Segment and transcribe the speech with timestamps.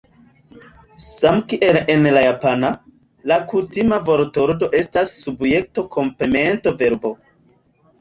[1.07, 2.73] Samkiel en la japana,
[3.33, 7.19] la kutima vortordo estas subjekto-komplemento-verbo.